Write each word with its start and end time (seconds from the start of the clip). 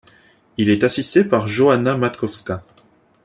Il 0.57 0.69
est 0.71 0.83
assisté 0.83 1.23
par 1.23 1.45
Johanna 1.47 1.95
Matkowska. 1.95 2.63